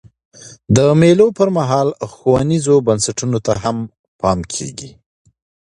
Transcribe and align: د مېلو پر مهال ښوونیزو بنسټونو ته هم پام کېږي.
د 0.75 0.77
مېلو 0.99 1.27
پر 1.37 1.49
مهال 1.57 1.87
ښوونیزو 2.13 2.75
بنسټونو 2.87 3.37
ته 3.45 3.53
هم 3.63 3.77
پام 4.21 4.39
کېږي. 4.53 4.89